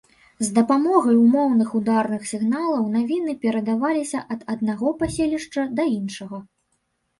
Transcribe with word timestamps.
З 0.45 0.53
дапамогай 0.53 1.15
умоўных 1.23 1.69
ударных 1.79 2.25
сігналаў 2.31 2.89
навіны 2.95 3.37
перадаваліся 3.45 4.25
ад 4.37 4.41
аднаго 4.57 4.87
паселішча 5.05 5.69
да 5.81 5.89
іншага. 6.01 6.45